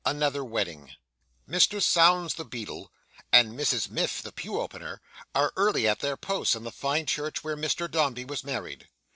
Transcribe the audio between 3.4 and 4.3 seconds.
Mrs Miff